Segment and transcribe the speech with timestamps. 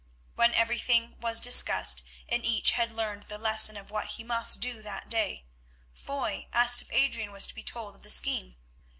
[0.33, 4.81] When everything was discussed, and each had learned the lesson of what he must do
[4.81, 5.45] that day,
[5.93, 8.55] Foy asked if Adrian was to be told of the scheme.